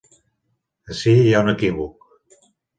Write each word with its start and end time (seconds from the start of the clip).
Ací 0.95 1.15
hi 1.27 1.31
ha 1.37 1.45
un 1.47 1.53
equívoc. 1.55 2.11